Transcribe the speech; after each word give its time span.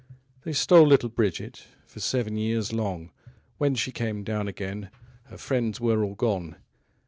They 0.41 0.53
stole 0.53 0.87
little 0.87 1.09
Bridget 1.09 1.65
For 1.85 1.99
seven 1.99 2.35
years 2.35 2.73
long; 2.73 3.09
30 3.27 3.33
When 3.59 3.75
she 3.75 3.91
came 3.91 4.23
down 4.23 4.47
again 4.47 4.89
Her 5.25 5.37
friends 5.37 5.79
were 5.79 6.03
all 6.03 6.15
gone. 6.15 6.55